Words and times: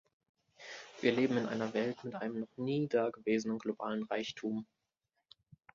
Wir 1.01 1.11
leben 1.11 1.37
in 1.37 1.45
einer 1.45 1.75
Welt 1.75 2.03
mit 2.03 2.15
einem 2.15 2.39
noch 2.39 2.57
nie 2.57 2.87
da 2.87 3.11
gewesenen 3.11 3.59
globalen 3.59 4.01
Reichtum. 4.01 4.65